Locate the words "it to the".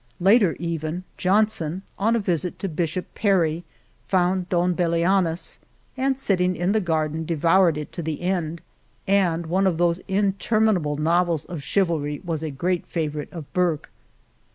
7.77-8.21